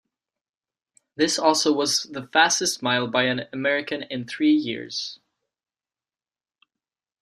This 1.15 1.37
also 1.37 1.71
was 1.73 2.05
the 2.05 2.25
fastest 2.25 2.81
mile 2.81 3.05
by 3.07 3.25
an 3.25 3.41
American 3.53 4.01
in 4.01 4.25
three 4.25 4.51
years. 4.55 5.19